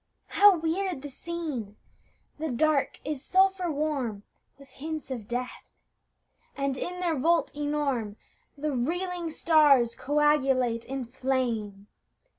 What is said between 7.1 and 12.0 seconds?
vault enorme The reeling stars coagulate in flame.